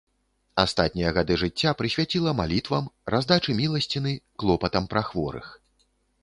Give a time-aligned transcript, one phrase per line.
[0.61, 5.47] Астатнія гады жыцця прысвяціла малітвам, раздачы міласціны, клопатам пра хворых.